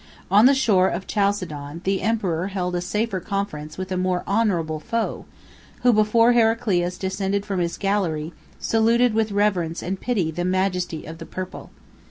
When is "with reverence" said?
9.13-9.83